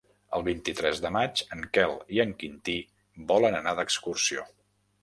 [0.37, 2.79] El vint-i-tres de maig en Quel i en Quintí
[3.35, 4.53] volen anar d'excursió.